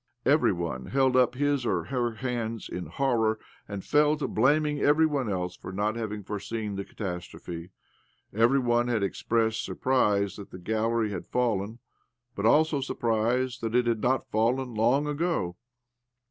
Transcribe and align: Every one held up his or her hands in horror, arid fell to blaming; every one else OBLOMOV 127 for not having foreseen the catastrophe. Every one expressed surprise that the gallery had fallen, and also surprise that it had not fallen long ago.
Every 0.25 0.51
one 0.51 0.87
held 0.87 1.15
up 1.15 1.35
his 1.35 1.63
or 1.63 1.83
her 1.83 2.13
hands 2.15 2.67
in 2.67 2.87
horror, 2.87 3.37
arid 3.69 3.83
fell 3.83 4.17
to 4.17 4.27
blaming; 4.27 4.79
every 4.79 5.05
one 5.05 5.29
else 5.31 5.57
OBLOMOV 5.57 5.61
127 5.63 5.71
for 5.75 5.75
not 5.75 5.95
having 5.95 6.23
foreseen 6.23 6.75
the 6.75 6.83
catastrophe. 6.83 7.69
Every 8.33 8.57
one 8.57 8.89
expressed 8.89 9.63
surprise 9.63 10.37
that 10.37 10.49
the 10.49 10.57
gallery 10.57 11.11
had 11.11 11.27
fallen, 11.27 11.77
and 12.35 12.47
also 12.47 12.81
surprise 12.81 13.59
that 13.59 13.75
it 13.75 13.85
had 13.85 14.01
not 14.01 14.31
fallen 14.31 14.73
long 14.73 15.05
ago. 15.05 15.55